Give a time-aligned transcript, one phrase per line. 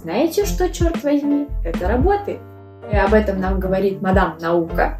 [0.00, 2.40] знаете, что, черт возьми, это работает.
[2.90, 4.98] И об этом нам говорит мадам наука.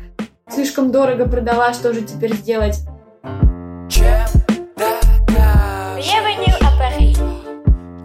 [0.49, 2.81] Слишком дорого продала, что же теперь сделать?
[5.97, 7.17] Bienvenue à Paris.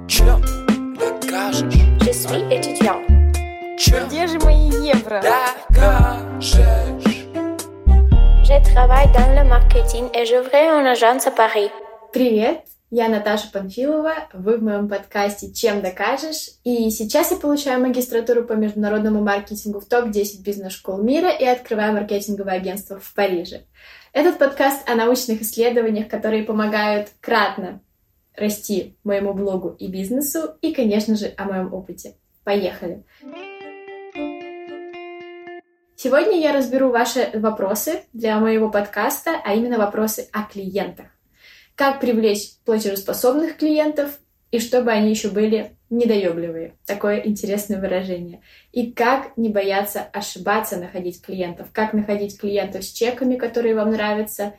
[0.07, 0.41] Чем
[0.97, 1.75] докажешь?
[2.01, 3.01] Je suis étudiant.
[3.77, 5.21] Чем Где же мои евро?
[5.21, 6.55] докажешь?
[8.43, 11.69] Je travaille dans le marketing et j'ouvrais une agence à Paris.
[12.13, 18.43] Привет, я Наташа Панфилова, вы в моем подкасте «Чем докажешь?» И сейчас я получаю магистратуру
[18.43, 23.63] по международному маркетингу в топ-10 бизнес-школ мира и открываю маркетинговое агентство в Париже.
[24.13, 27.81] Этот подкаст о научных исследованиях, которые помогают кратно
[28.35, 32.15] расти моему блогу и бизнесу, и, конечно же, о моем опыте.
[32.43, 33.03] Поехали!
[35.95, 41.14] Сегодня я разберу ваши вопросы для моего подкаста, а именно вопросы о клиентах.
[41.75, 44.19] Как привлечь платежеспособных клиентов,
[44.51, 46.75] и чтобы они еще были недоебливые.
[46.85, 48.41] Такое интересное выражение.
[48.71, 51.67] И как не бояться ошибаться, находить клиентов.
[51.73, 54.53] Как находить клиентов с чеками, которые вам нравятся,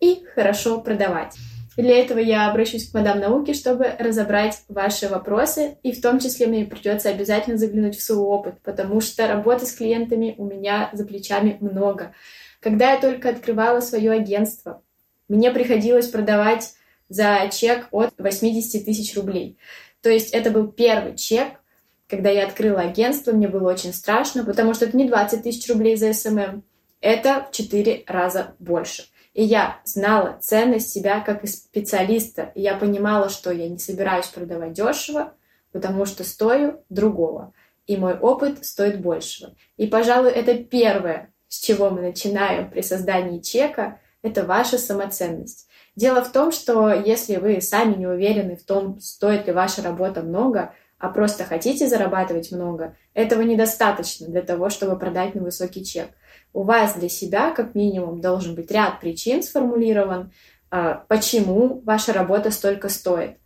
[0.00, 1.34] и хорошо продавать.
[1.76, 6.46] Для этого я обращусь к мадам науки, чтобы разобрать ваши вопросы, и в том числе
[6.46, 11.04] мне придется обязательно заглянуть в свой опыт, потому что работы с клиентами у меня за
[11.04, 12.14] плечами много.
[12.60, 14.82] Когда я только открывала свое агентство,
[15.28, 16.74] мне приходилось продавать
[17.08, 19.58] за чек от 80 тысяч рублей.
[20.00, 21.60] То есть это был первый чек,
[22.08, 25.96] когда я открыла агентство, мне было очень страшно, потому что это не 20 тысяч рублей
[25.96, 26.62] за SMM,
[27.00, 29.04] это в 4 раза больше.
[29.34, 32.52] И я знала ценность себя как специалиста.
[32.54, 35.34] И я понимала, что я не собираюсь продавать дешево,
[35.72, 37.52] потому что стою другого.
[37.86, 39.54] И мой опыт стоит большего.
[39.76, 45.68] И, пожалуй, это первое, с чего мы начинаем при создании чека, это ваша самоценность.
[45.96, 50.22] Дело в том, что если вы сами не уверены в том, стоит ли ваша работа
[50.22, 56.08] много, а просто хотите зарабатывать много, этого недостаточно для того, чтобы продать на чек.
[56.54, 60.32] У вас для себя, как минимум, должен быть ряд причин сформулирован,
[60.70, 63.36] а, почему ваша работа столько стоит.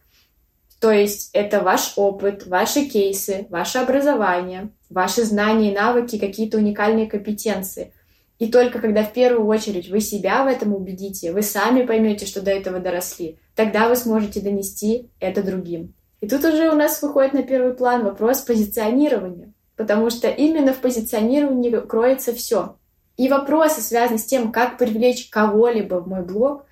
[0.80, 7.10] То есть это ваш опыт, ваши кейсы, ваше образование, ваши знания и навыки, какие-то уникальные
[7.10, 7.92] компетенции.
[8.38, 12.40] И только когда в первую очередь вы себя в этом убедите, вы сами поймете, что
[12.40, 15.94] до этого доросли, тогда вы сможете донести это другим.
[16.20, 20.78] И тут уже у нас выходит на первый план вопрос позиционирования, потому что именно в
[20.78, 22.76] позиционировании кроется все.
[23.16, 26.64] И вопросы, связанные с тем, как привлечь кого-либо в мой блог,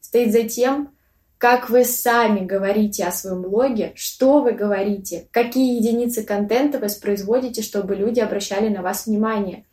[0.00, 0.90] стоит за тем,
[1.38, 7.94] как вы сами говорите о своем блоге, что вы говорите, какие единицы контента воспроизводите, чтобы
[7.94, 9.64] люди обращали на вас внимание.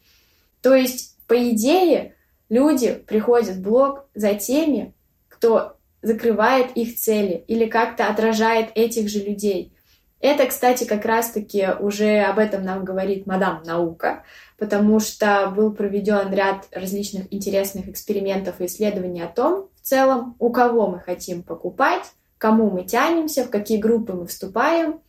[0.61, 2.15] То есть по идее,
[2.49, 4.93] люди приходят в блог за теми,
[5.27, 9.73] кто закрывает их цели или как-то отражает этих же людей.
[10.19, 14.23] Это, кстати, как раз-таки уже об этом нам говорит мадам наука,
[14.57, 20.49] потому что был проведен ряд различных интересных экспериментов и исследований о том, в целом, у
[20.51, 22.05] кого мы хотим покупать,
[22.37, 24.99] кому мы тянемся, в какие группы мы вступаем.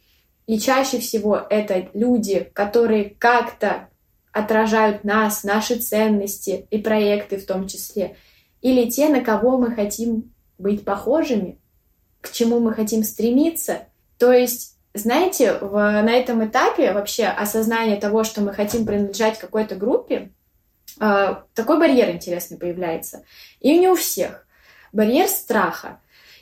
[0.47, 3.89] И чаще всего это люди, которые как-то
[4.37, 8.17] отражают нас, наши ценности и проекты в том числе,
[8.61, 11.59] или те, на кого мы хотим быть похожими,
[12.21, 13.85] к чему мы хотим стремиться.
[14.19, 19.75] То есть, знаете, в, на этом этапе вообще осознание того, что мы хотим принадлежать какой-то
[19.75, 20.33] группе,
[21.01, 23.25] э, такой барьер интересный появляется.
[23.61, 24.47] И не у всех.
[24.93, 26.01] Барьер страха.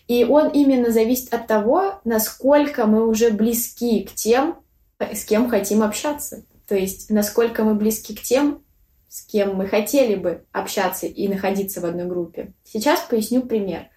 [0.08, 4.58] И он именно зависит от того, насколько мы уже близки к тем,
[4.98, 6.44] с кем хотим общаться.
[6.66, 8.62] То есть, насколько мы близки к тем,
[9.08, 12.52] с кем мы хотели бы общаться и находиться в одной группе.
[12.64, 13.88] Сейчас поясню пример.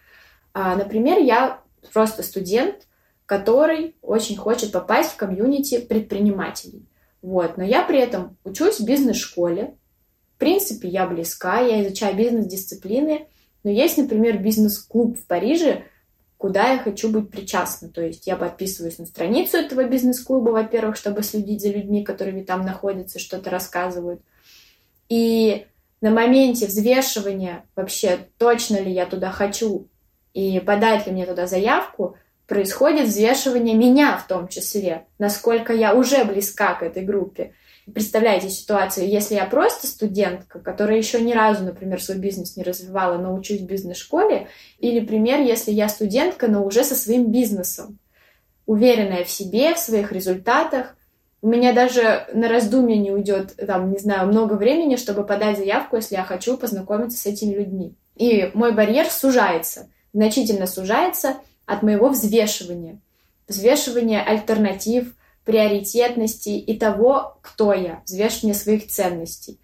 [0.54, 1.62] А, например, я
[1.92, 2.88] просто студент,
[3.26, 6.88] который очень хочет попасть в комьюнити предпринимателей.
[7.22, 7.58] Вот.
[7.58, 9.76] Но я при этом учусь в бизнес-школе.
[10.36, 13.28] В принципе, я близка, я изучаю бизнес-дисциплины.
[13.64, 15.84] Но есть, например, бизнес-клуб в Париже,
[16.38, 17.90] куда я хочу быть причастна.
[17.90, 22.62] То есть я подписываюсь на страницу этого бизнес-клуба, во-первых, чтобы следить за людьми, которые там
[22.62, 24.22] находятся, что-то рассказывают.
[25.10, 25.66] И
[26.02, 29.88] на моменте взвешивания вообще, точно ли я туда хочу
[30.34, 36.24] и подать ли мне туда заявку, происходит взвешивание меня в том числе, насколько я уже
[36.24, 37.54] близка к этой группе.
[37.94, 43.18] Представляете ситуацию, если я просто студентка, которая еще ни разу, например, свой бизнес не развивала,
[43.18, 44.50] но учусь в бизнес-школе,
[44.80, 47.98] или пример, если я студентка, но уже со своим бизнесом,
[48.66, 50.98] уверенная в себе, в своих результатах,
[51.42, 55.96] у меня даже на раздумье не уйдет, там, не знаю, много времени, чтобы подать заявку,
[55.96, 57.96] если я хочу познакомиться с этими людьми.
[58.18, 63.00] И мой барьер сужается, значительно сужается от моего взвешивания.
[63.48, 65.16] Взвешивания альтернатив,
[65.48, 69.62] приоритетности и того, кто я, взвешивание своих ценностей.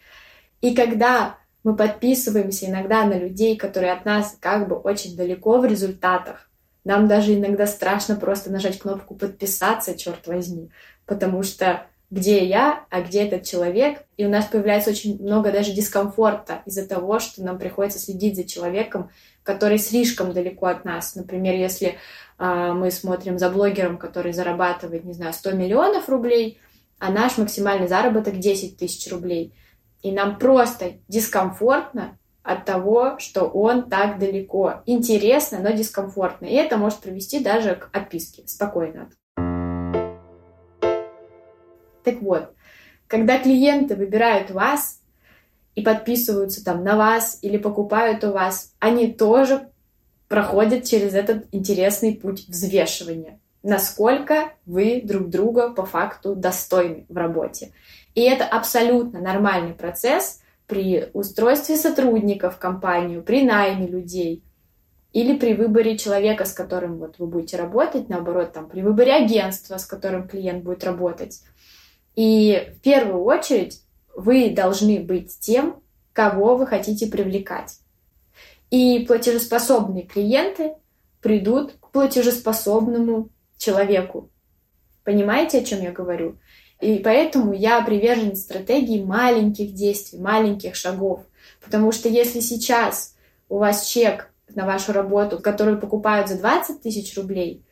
[0.61, 5.65] И когда мы подписываемся иногда на людей, которые от нас как бы очень далеко в
[5.65, 6.49] результатах,
[6.85, 10.71] нам даже иногда страшно просто нажать кнопку «подписаться», черт возьми,
[11.05, 14.03] потому что где я, а где этот человек.
[14.17, 18.43] И у нас появляется очень много даже дискомфорта из-за того, что нам приходится следить за
[18.43, 19.09] человеком,
[19.41, 21.15] который слишком далеко от нас.
[21.15, 21.97] Например, если
[22.37, 26.59] э, мы смотрим за блогером, который зарабатывает, не знаю, 100 миллионов рублей,
[26.99, 29.55] а наш максимальный заработок 10 тысяч рублей.
[30.03, 34.83] И нам просто дискомфортно от того, что он так далеко.
[34.85, 36.45] Интересно, но дискомфортно.
[36.45, 38.43] И это может привести даже к отписке.
[38.45, 39.09] Спокойно.
[42.03, 42.53] Так вот,
[43.07, 45.01] когда клиенты выбирают вас
[45.75, 49.69] и подписываются там на вас или покупают у вас, они тоже
[50.27, 53.39] проходят через этот интересный путь взвешивания.
[53.61, 57.71] Насколько вы друг друга по факту достойны в работе.
[58.15, 64.43] И это абсолютно нормальный процесс при устройстве сотрудников в компанию, при найме людей
[65.13, 69.77] или при выборе человека, с которым вот вы будете работать, наоборот, там, при выборе агентства,
[69.77, 71.41] с которым клиент будет работать.
[72.15, 73.81] И в первую очередь
[74.15, 75.81] вы должны быть тем,
[76.13, 77.79] кого вы хотите привлекать.
[78.69, 80.75] И платежеспособные клиенты
[81.21, 84.29] придут к платежеспособному человеку.
[85.03, 86.37] Понимаете, о чем я говорю?
[86.81, 91.21] И поэтому я привержен стратегии маленьких действий, маленьких шагов.
[91.63, 93.15] Потому что если сейчас
[93.49, 97.63] у вас чек на вашу работу, который покупают за 20 тысяч рублей,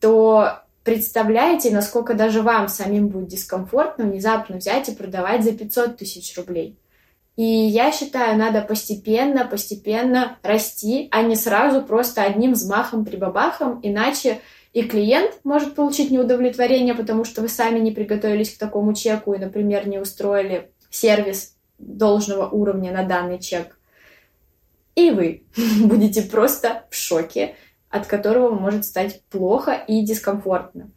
[0.00, 6.36] то представляете, насколько даже вам самим будет дискомфортно внезапно взять и продавать за 500 тысяч
[6.36, 6.78] рублей.
[7.34, 14.40] И я считаю, надо постепенно, постепенно расти, а не сразу просто одним взмахом прибабахом, иначе
[14.72, 19.38] и клиент может получить неудовлетворение, потому что вы сами не приготовились к такому чеку и,
[19.38, 23.76] например, не устроили сервис должного уровня на данный чек.
[24.94, 25.42] И вы
[25.84, 27.56] будете просто в шоке,
[27.96, 30.90] от которого может стать плохо и дискомфортно.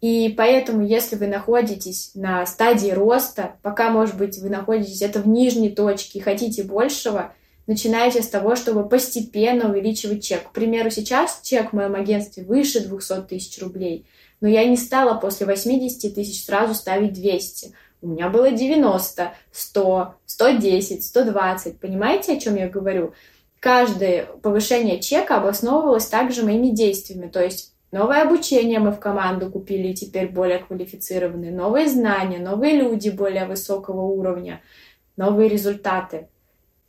[0.00, 5.28] И поэтому, если вы находитесь на стадии роста, пока, может быть, вы находитесь это в
[5.28, 7.32] нижней точке и хотите большего,
[7.68, 10.48] начинайте с того, чтобы постепенно увеличивать чек.
[10.48, 14.06] К примеру, сейчас чек в моем агентстве выше 200 тысяч рублей,
[14.40, 17.72] но я не стала после 80 тысяч сразу ставить 200.
[18.02, 21.78] У меня было 90, 100, 110, 120.
[21.78, 23.14] Понимаете, о чем я говорю?
[23.62, 27.28] Каждое повышение чека обосновывалось также моими действиями.
[27.28, 33.08] То есть новое обучение мы в команду купили, теперь более квалифицированные, новые знания, новые люди
[33.08, 34.60] более высокого уровня,
[35.16, 36.26] новые результаты.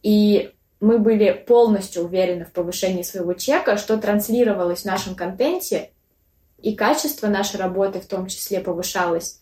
[0.02, 5.92] И мы были полностью уверены в повышении своего чека, что транслировалось в нашем контенте,
[6.60, 9.42] и качество нашей работы в том числе повышалось,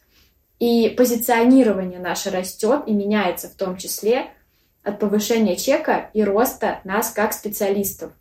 [0.60, 4.32] и позиционирование наше растет и меняется в том числе–
[4.84, 8.12] от повышения чека и роста нас как специалистов.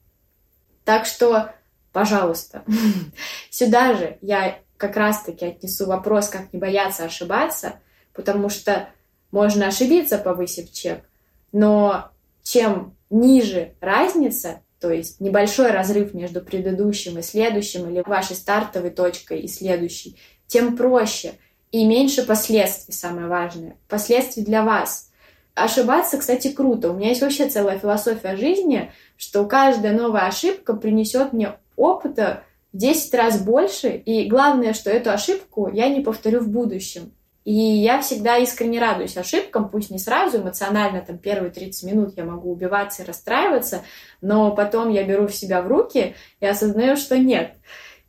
[0.85, 1.53] Так что,
[1.93, 2.65] пожалуйста,
[3.51, 7.81] сюда же я как раз-таки отнесу вопрос, как не бояться ошибаться,
[8.13, 8.89] потому что
[9.31, 11.05] можно ошибиться, повысив чек,
[11.53, 12.11] но
[12.43, 19.41] чем ниже разница, то есть небольшой разрыв между предыдущим и следующим, или вашей стартовой точкой
[19.41, 20.17] и следующей,
[20.47, 21.35] тем проще
[21.71, 23.77] и меньше последствий, самое важное.
[23.89, 25.07] Последствий для вас–
[25.55, 26.91] Ошибаться, кстати, круто.
[26.91, 32.77] У меня есть вообще целая философия жизни, что каждая новая ошибка принесет мне опыта в
[32.77, 37.13] 10 раз больше, и главное, что эту ошибку я не повторю в будущем.
[37.45, 42.25] И я всегда искренне радуюсь ошибкам, пусть не сразу, эмоционально, там, первые 30 минут я
[42.25, 43.83] могу убиваться и расстраиваться,
[44.21, 47.55] но потом я беру в себя в руки и осознаю, что нет.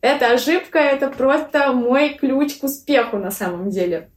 [0.01, 4.09] Эта ошибка— это просто мой ключ к успеху на самом деле.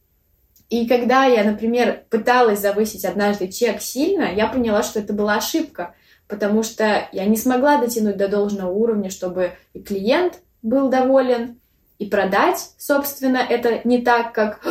[0.75, 5.95] И когда я, например, пыталась завысить однажды чек сильно, я поняла, что это была ошибка,
[6.27, 11.61] потому что я не смогла дотянуть до должного уровня, чтобы и клиент был доволен,
[12.01, 14.67] и продать, собственно, это не так, как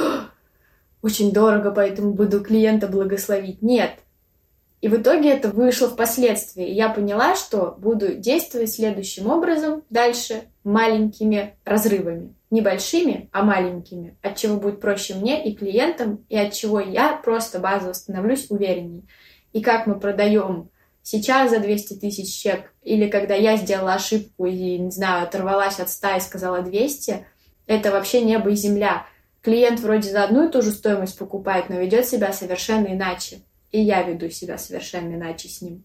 [1.01, 3.61] очень дорого, поэтому буду клиента благословить.
[3.61, 3.91] Нет.
[4.83, 6.69] И в итоге это вышло впоследствии.
[6.69, 14.57] Я поняла, что буду действовать следующим образом дальше маленькими разрывами небольшими, а маленькими, от чего
[14.57, 19.05] будет проще мне и клиентам, и от чего я просто базово становлюсь уверенней.
[19.53, 20.69] И как мы продаем
[21.01, 25.89] сейчас за 200 тысяч чек, или когда я сделала ошибку и, не знаю, оторвалась от
[25.89, 27.25] 100 и сказала 200,
[27.67, 29.05] это вообще небо и земля.
[29.41, 33.43] Клиент вроде за одну и ту же стоимость покупает, но ведет себя совершенно иначе.
[33.73, 35.83] И я веду себя совершенно иначе с ним.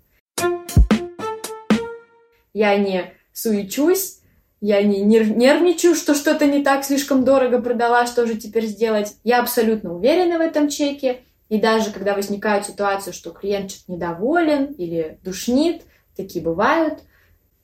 [2.52, 4.21] Я не суечусь,
[4.61, 9.16] я не нер- нервничаю, что что-то не так слишком дорого продала, что же теперь сделать.
[9.25, 11.21] Я абсолютно уверена в этом чеке.
[11.49, 15.83] И даже когда возникает ситуация, что клиент что-то недоволен или душнит,
[16.14, 17.00] такие бывают,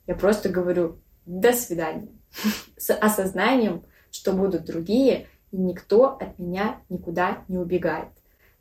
[0.07, 2.09] я просто говорю «до свидания»
[2.77, 8.14] с осознанием, что будут другие, и никто от меня никуда не убегает.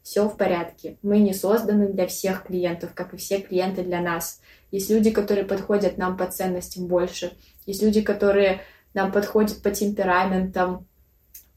[0.04, 0.98] Все в порядке.
[1.02, 4.40] Мы не созданы для всех клиентов, как и все клиенты для нас.
[4.70, 7.32] Есть люди, которые подходят нам по ценностям больше.
[7.64, 8.60] Есть люди, которые
[8.92, 10.86] нам подходят по темпераментам,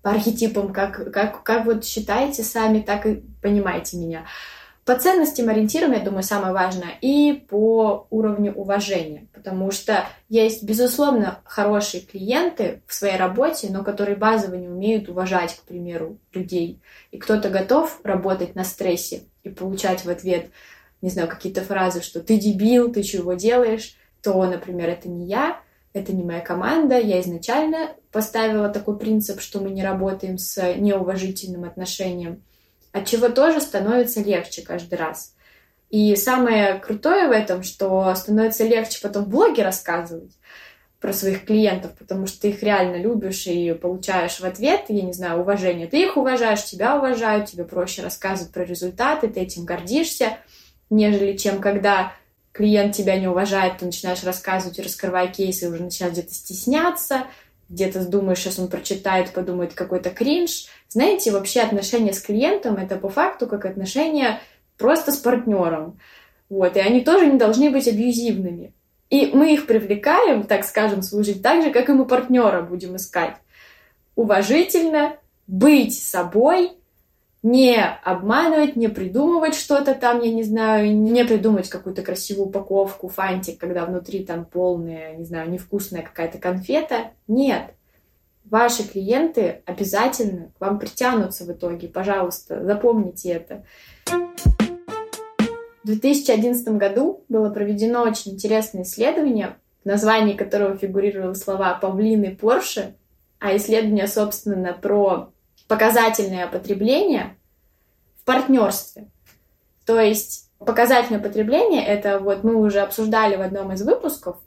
[0.02, 4.26] по архетипам, как, как, как вот считаете сами, так и понимаете меня.
[4.88, 11.42] По ценностям ориентирам, я думаю, самое важное, и по уровню уважения, потому что есть, безусловно,
[11.44, 16.80] хорошие клиенты в своей работе, но которые базово не умеют уважать, к примеру, людей.
[17.12, 20.52] И кто-то готов работать на стрессе и получать в ответ,
[21.02, 25.60] не знаю, какие-то фразы, что ты дебил, ты чего делаешь, то, например, это не я,
[25.92, 26.98] это не моя команда.
[26.98, 32.42] Я изначально поставила такой принцип, что мы не работаем с неуважительным отношением,
[32.98, 35.34] от чего тоже становится легче каждый раз.
[35.90, 40.32] И самое крутое в этом, что становится легче потом в блоге рассказывать
[41.00, 45.14] про своих клиентов, потому что ты их реально любишь и получаешь в ответ, я не
[45.14, 45.88] знаю, уважение.
[45.88, 50.38] Ты их уважаешь, тебя уважают, тебе проще рассказывать про результаты, ты этим гордишься,
[50.90, 52.14] нежели чем когда
[52.52, 57.28] клиент тебя не уважает, ты начинаешь рассказывать раскрывая кейсы, уже начинаешь где-то стесняться,
[57.70, 60.68] где-то думаешь, сейчас он прочитает, подумает какой-то кринж.
[60.90, 64.40] Знаете, вообще отношения с клиентом— это по факту как отношения
[64.78, 66.00] просто с партнером.
[66.50, 68.74] Вот, и они тоже не должны быть абьюзивными.
[69.10, 73.36] И мы их привлекаем, так скажем, служить так же, как и мы партнера будем искать.
[74.16, 76.72] Уважительно, быть собой,
[77.44, 83.60] не обманывать, не придумывать что-то там, я не знаю, не придумать какую-то красивую упаковку, фантик,
[83.60, 87.12] когда внутри там полная, не знаю, невкусная какая-то конфета.
[87.28, 87.72] Нет.
[88.44, 91.88] Ваши клиенты обязательно к вам притянутся в итоге.
[91.90, 93.64] Пожалуйста, запомните это.
[95.84, 102.96] В 2011 году было проведено очень интересное исследование, в названии которого фигурировали слова «павлины Порше»,
[103.40, 105.30] а исследование, собственно, про
[105.68, 107.38] показательное потребление
[108.22, 109.10] в партнерстве.
[109.86, 114.38] То есть показательное потребление, это вот мы уже обсуждали в одном из выпусков,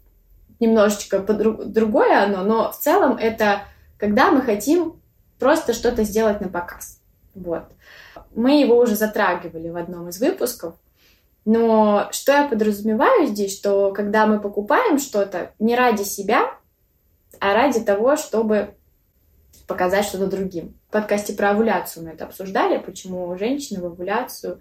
[0.59, 3.63] немножечко другое оно, но в целом это
[3.99, 5.01] когда мы хотим
[5.39, 7.01] просто что-то сделать на показ.
[7.35, 7.65] Вот.
[8.35, 10.75] Мы его уже затрагивали в одном из выпусков.
[11.45, 16.51] Но что я подразумеваю здесь, что когда мы покупаем что-то не ради себя,
[17.41, 18.75] а ради того, чтобы
[19.67, 20.75] показать что-то другим.
[20.89, 24.61] В подкасте про овуляцию мы это обсуждали, почему женщины в овуляцию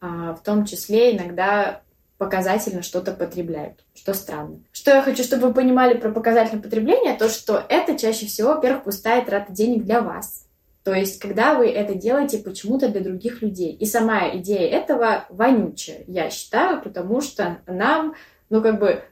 [0.00, 1.82] а, в том числе иногда
[2.18, 4.60] показательно что-то потребляют, что странно.
[4.72, 8.84] Что я хочу, чтобы вы понимали про показательное потребление, то, что это чаще всего, во-первых,
[8.84, 10.46] пустая трата денег для вас.
[10.82, 13.72] То есть, когда вы это делаете почему-то для других людей.
[13.72, 18.14] И сама идея этого вонючая, я считаю, потому что нам,
[18.50, 19.02] ну, как бы,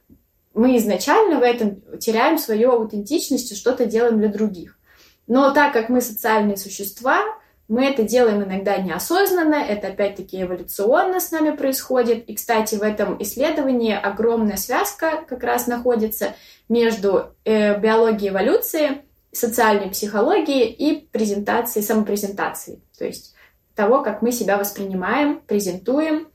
[0.54, 4.78] мы изначально в этом теряем свою аутентичность и что-то делаем для других.
[5.26, 7.23] Но так как мы социальные существа,
[7.66, 12.28] мы это делаем иногда неосознанно, это опять-таки эволюционно с нами происходит.
[12.28, 16.35] И, кстати, в этом исследовании огромная связка как раз находится
[16.69, 19.02] между э, биологией эволюции,
[19.33, 22.83] социальной психологией и презентацией, самопрезентацией.
[22.99, 23.35] То есть
[23.75, 26.28] того, как мы себя воспринимаем, презентуем.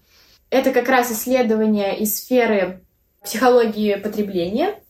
[0.49, 2.83] Это как раз исследование из сферы
[3.23, 4.81] психологии потребления.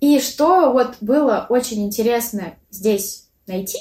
[0.00, 3.78] И что вот было очень интересно здесь найти,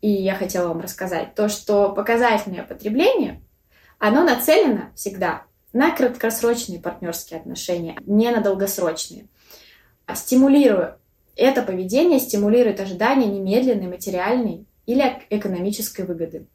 [0.00, 3.40] и я хотела вам рассказать, то, что показательное потребление,
[3.98, 9.26] оно нацелено всегда на краткосрочные партнерские отношения, не на долгосрочные.
[10.06, 10.98] А стимулируя
[11.36, 16.46] это поведение, стимулирует ожидание немедленной материальной или экономической выгоды.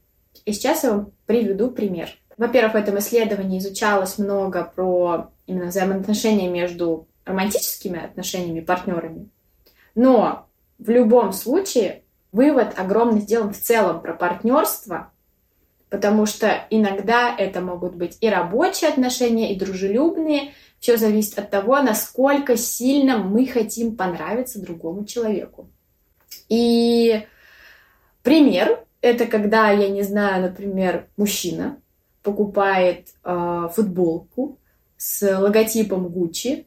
[0.46, 2.10] И сейчас я вам приведу пример.
[2.38, 9.30] Во-первых, в этом исследовании изучалось много про именно взаимоотношения между романтическими отношениями, партнерами.
[9.96, 10.48] Но
[10.80, 15.12] в любом случае вывод огромный сделан в целом про партнерство,
[15.90, 20.54] потому что иногда это могут быть и рабочие отношения, и дружелюбные.
[20.80, 25.70] Все зависит от того, насколько сильно мы хотим понравиться другому человеку.
[26.50, 27.26] И
[28.22, 31.80] пример это когда, я не знаю, например, мужчина
[32.24, 34.60] покупает э, футболку
[34.98, 36.66] с логотипом Gucci,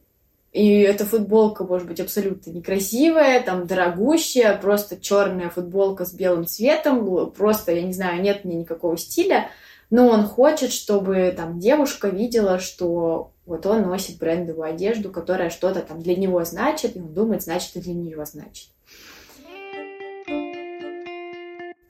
[0.52, 7.30] и эта футболка может быть абсолютно некрасивая, там дорогущая, просто черная футболка с белым цветом,
[7.30, 9.48] просто, я не знаю, нет мне никакого стиля,
[9.90, 15.80] но он хочет, чтобы там девушка видела, что Вот он носит брендовую одежду, которая что-то
[15.80, 18.68] там для него значит, и он думает, значит, и для нее значит.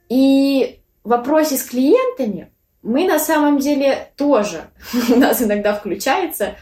[0.09, 2.51] И в вопросе с клиентами
[2.81, 4.63] мы на самом деле тоже,
[5.09, 6.55] у нас иногда включается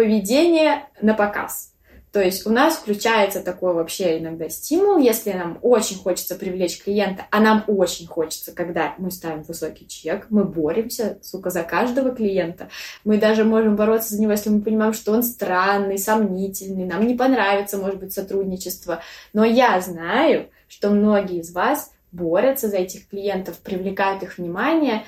[0.00, 1.74] поведение на показ.
[2.10, 7.26] То есть у нас включается такой вообще иногда стимул, если нам очень хочется привлечь клиента,
[7.30, 12.70] а нам очень хочется, когда мы ставим высокий чек, мы боремся, сука, за каждого клиента.
[13.04, 17.14] Мы даже можем бороться за него, если мы понимаем, что он странный, сомнительный, нам не
[17.14, 19.02] понравится, может быть, сотрудничество.
[19.34, 25.04] Но я знаю, что многие из вас борются за этих клиентов, привлекают их внимание,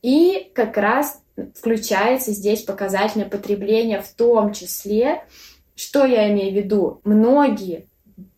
[0.00, 1.20] и как раз
[1.54, 5.22] включается здесь показательное потребление в том числе
[5.78, 7.00] что я имею в виду?
[7.04, 7.86] Многие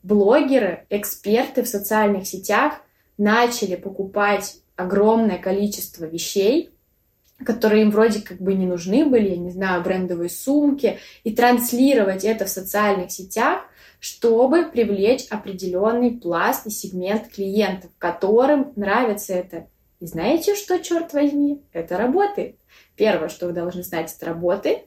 [0.02, 2.82] блогеры, эксперты в социальных сетях
[3.16, 6.68] начали покупать огромное количество вещей,
[7.42, 12.24] которые им вроде как бы не нужны были, я не знаю, брендовые сумки, и транслировать
[12.24, 13.62] это в социальных сетях,
[14.00, 19.66] чтобы привлечь определенный пласт и сегмент клиентов, которым нравится это.
[19.98, 22.59] И знаете, что, черт возьми, это работает.
[23.00, 24.80] Первое, что вы должны знать, это работает.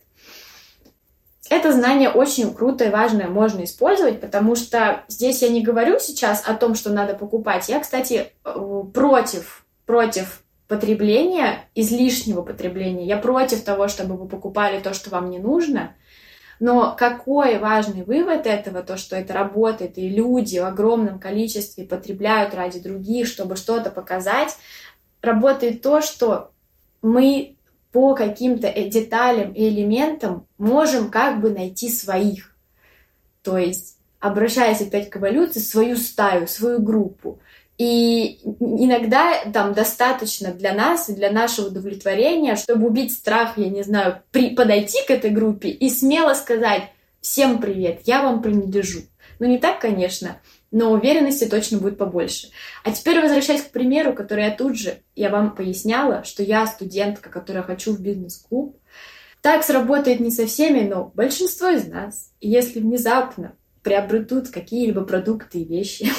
[1.50, 6.44] Это знание очень круто и важное можно использовать, потому что здесь я не говорю сейчас
[6.46, 7.68] о том, что надо покупать.
[7.70, 13.08] Я, кстати, э, против, против потребления, излишнего потребления.
[13.08, 15.96] Я против того, чтобы вы покупали то, что вам не нужно.
[16.60, 22.54] Но какой важный вывод этого, то, что это работает, и люди в огромном количестве потребляют
[22.54, 24.56] ради других, чтобы что-то показать,
[25.24, 26.52] работает то, что
[27.02, 27.58] мы
[27.94, 32.58] по каким-то э, деталям и элементам можем как бы найти своих.
[33.44, 37.40] То есть, обращаясь опять к эволюции, свою стаю, свою группу.
[37.78, 43.84] И иногда там достаточно для нас и для нашего удовлетворения, чтобы убить страх, я не
[43.84, 46.90] знаю, при, подойти к этой группе и смело сказать
[47.22, 49.02] «Всем привет, я вам принадлежу».
[49.40, 50.38] Ну, не так, конечно,
[50.74, 52.50] но уверенности точно будет побольше.
[52.84, 57.30] А теперь возвращаясь к примеру, который я тут же, я вам поясняла, что я студентка,
[57.30, 58.76] которая хочу в бизнес-клуб.
[59.42, 62.32] Так сработает не со всеми, но большинство из нас.
[62.42, 66.10] Если внезапно приобретут какие-либо продукты и вещи,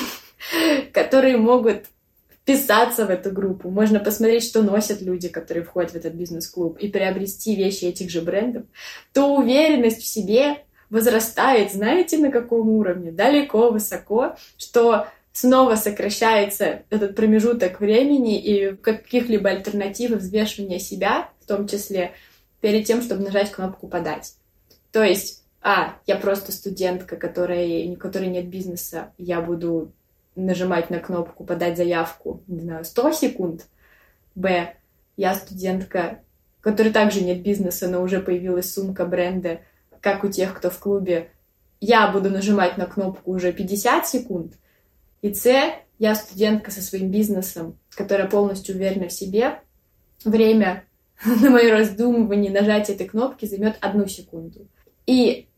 [0.93, 1.87] которые могут
[2.31, 3.71] вписаться в эту группу.
[3.71, 8.21] Можно посмотреть, что носят люди, которые входят в этот бизнес-клуб, и приобрести вещи этих же
[8.21, 8.65] брендов,
[9.15, 10.59] то уверенность в себе
[10.91, 13.11] возрастает, знаете, на каком уровне?
[13.11, 21.67] Далеко, высоко, что снова сокращается этот промежуток времени и каких-либо альтернатив взвешивания себя, в том
[21.67, 22.13] числе,
[22.61, 24.35] перед тем, чтобы нажать кнопку «Подать».
[24.93, 29.93] То есть, а, я просто студентка, которая, у которой нет бизнеса, я буду
[30.37, 33.67] нажимать на кнопку «Подать заявку», не знаю, 100 секунд.
[34.35, 34.75] Б,
[35.17, 36.21] я студентка,
[36.61, 39.61] которой также нет бизнеса, но уже появилась сумка бренда,
[40.05, 41.31] как у тех, кто в клубе,
[41.81, 44.53] я буду нажимать на кнопку уже 50 секунд.
[45.23, 45.51] И С,
[45.99, 49.61] я студентка со своим бизнесом, которая полностью уверена в себе.
[50.23, 50.85] Время
[51.25, 54.69] на мое раздумывание нажатие этой кнопки займет одну секунду.
[55.07, 55.49] И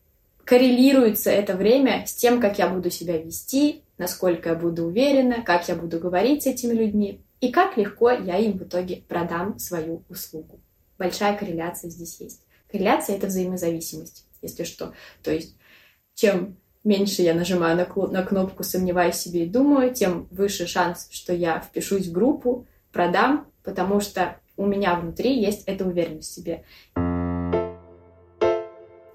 [0.45, 5.67] коррелируется это время с тем, как я буду себя вести, насколько я буду уверена, как
[5.67, 10.03] я буду говорить с этими людьми и как легко я им в итоге продам свою
[10.07, 10.61] услугу.
[10.97, 12.43] Большая корреляция здесь есть.
[12.71, 14.93] Корреляция— это взаимозависимость если что.
[15.23, 15.55] То есть
[16.15, 21.33] чем меньше я нажимаю на, на кнопку «Сомневаюсь себе и думаю», тем выше шанс, что
[21.33, 26.63] я впишусь в группу, продам, потому что у меня внутри есть эта уверенность в себе.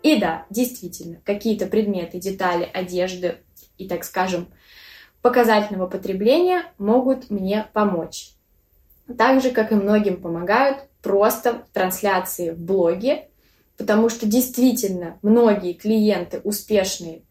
[0.03, 3.37] И да, действительно, какие-то предметы, детали, одежды
[3.79, 4.49] и, так скажем,
[5.23, 8.31] показательного потребления могут мне помочь.
[9.17, 13.29] Так же, как и многим помогают просто трансляции в блоге
[13.83, 17.23] Потому что действительно многие клиенты успешные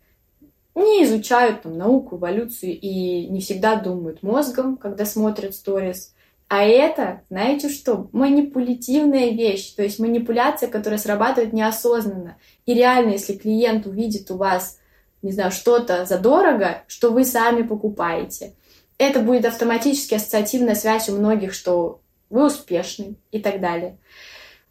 [0.76, 6.14] не изучают там, науку, эволюцию и не всегда думают мозгом, когда смотрят сторис.
[6.50, 12.36] А это, знаете что, манипулятивная вещь, то есть манипуляция, которая срабатывает неосознанно.
[12.66, 14.78] И реально, если клиент увидит у вас,
[15.22, 18.56] не знаю, что-то задорого, что вы сами покупаете,
[18.98, 23.98] это будет автоматически ассоциативная связь у многих, что вы успешный и так далее.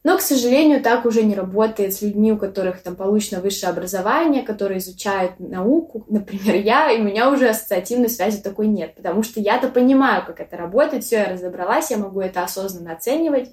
[0.02, 4.42] Но, к сожалению, так уже не работает с людьми, у которых там получено высшее образование,
[4.42, 6.06] которые изучают науку.
[6.08, 10.40] Например, я, и у меня уже ассоциативной связи такой нет, потому что я-то понимаю, как
[10.40, 13.50] это работает, все, я разобралась, я могу это осознанно оценивать.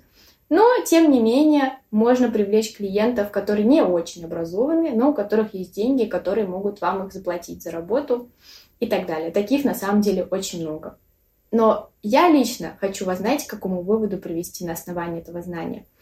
[0.50, 5.76] Но, тем не менее, можно привлечь клиентов, которые не очень образованы, но у которых есть
[5.76, 8.30] деньги, которые могут вам их заплатить за работу
[8.80, 9.32] и так далее.
[9.32, 10.98] Таких на самом деле очень много.
[11.52, 15.86] Но я лично хочу вас, знаете, к какому выводу привести на основании этого знания–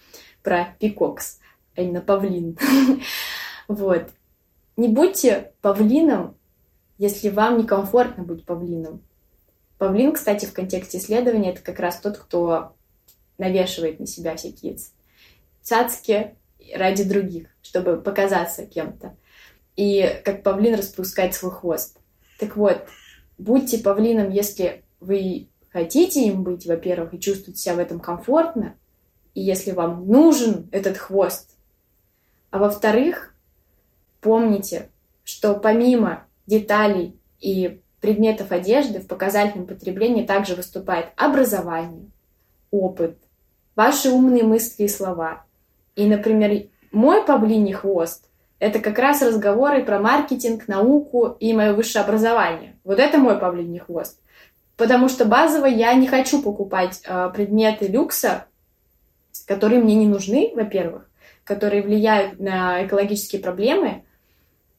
[0.46, 1.40] про Пикокс.
[1.76, 2.58] а именно павлин.
[3.68, 4.10] Вот.
[4.78, 6.38] Не будьте павлином,
[7.00, 9.02] если вам некомфортно быть павлином.
[9.80, 12.76] Павлин, кстати, в контексте исследования, это как раз тот, кто
[13.40, 14.78] навешивает на себя всякие
[15.64, 16.36] цацки
[16.76, 19.18] ради других, чтобы показаться кем-то.
[19.76, 21.98] И как павлин распускать свой хвост.
[22.40, 22.86] Так вот,
[23.40, 28.76] будьте павлином, если вы хотите им быть, во-первых, и чувствуете себя в этом комфортно,
[29.36, 31.52] и если вам нужен этот хвост.
[32.50, 33.36] А во-вторых,
[34.22, 34.90] помните,
[35.24, 42.10] что помимо деталей и предметов одежды в показательном потреблении также выступает образование,
[42.72, 43.18] опыт,
[43.76, 45.44] ваши умные мысли и слова.
[45.96, 52.06] И, например, мой павлиний хвост— это как раз разговоры про маркетинг, науку и мое высшее
[52.06, 52.78] образование.
[52.86, 54.22] Вот это мой павлиний хвост.
[54.78, 58.46] Потому что базово я не хочу покупать э, предметы люкса,
[59.48, 61.10] которые мне не нужны, во-первых,
[61.44, 64.04] которые влияют на экологические проблемы,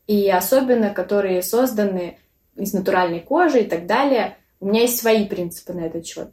[0.07, 2.19] и особенно которые созданы
[2.57, 4.37] из натуральной кожи и так далее.
[4.61, 6.31] У меня есть свои принципы на этот счет.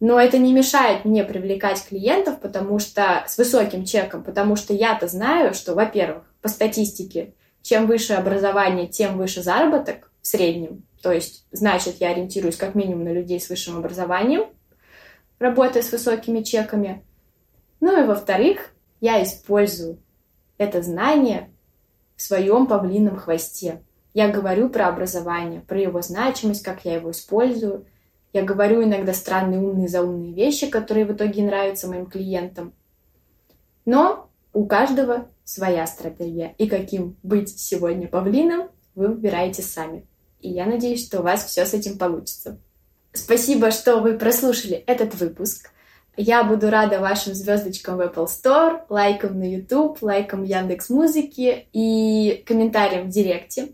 [0.00, 5.06] Но это не мешает мне привлекать клиентов, потому что с высоким чеком, потому что я-то
[5.06, 10.82] знаю, что, во-первых, по статистике, чем выше образование, тем выше заработок в среднем.
[11.02, 14.46] То есть, значит, я ориентируюсь как минимум на людей с высшим образованием,
[15.38, 17.04] работая с высокими чеками.
[17.82, 19.98] Ну и во-вторых, я использую
[20.56, 21.50] это знание
[22.14, 23.82] в своем павлином хвосте.
[24.14, 27.84] Я говорю про образование, про его значимость, как я его использую.
[28.32, 32.72] Я говорю иногда странные умные заумные вещи, которые в итоге нравятся моим клиентам.
[33.84, 36.54] Но у каждого своя стратегия.
[36.58, 40.06] И каким быть сегодня павлином, вы выбираете сами.
[40.38, 42.60] И я надеюсь, что у вас все с этим получится.
[43.12, 45.71] Спасибо, что вы прослушали этот выпуск.
[46.16, 52.42] Я буду рада вашим звездочкам в Apple Store, лайкам на YouTube, лайкам Яндекс Музыки и
[52.46, 53.72] комментариям в Директе.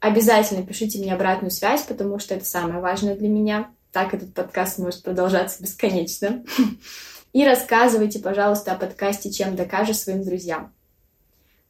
[0.00, 3.70] Обязательно пишите мне обратную связь, потому что это самое важное для меня.
[3.92, 6.44] Так этот подкаст может продолжаться бесконечно.
[7.34, 10.72] И рассказывайте, пожалуйста, о подкасте «Чем докажешь» своим друзьям.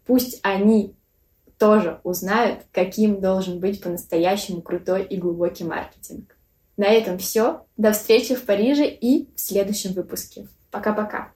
[0.06, 0.94] Пусть они
[1.58, 6.36] тоже узнают, каким должен быть по-настоящему крутой и глубокий маркетинг.
[6.80, 7.66] На этом все.
[7.76, 10.48] До встречи в Париже и в следующем выпуске.
[10.70, 11.34] Пока-пока.